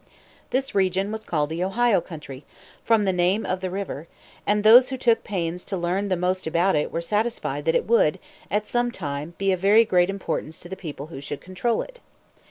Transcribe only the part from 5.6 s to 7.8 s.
to learn the most about it were satisfied that